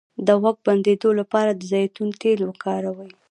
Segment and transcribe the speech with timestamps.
[0.25, 3.11] د غوږ د بندیدو لپاره د زیتون تېل وکاروئ